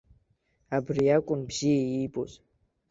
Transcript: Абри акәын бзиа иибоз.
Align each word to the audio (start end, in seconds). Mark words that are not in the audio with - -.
Абри 0.75 1.15
акәын 1.17 1.41
бзиа 1.47 1.81
иибоз. 1.83 2.31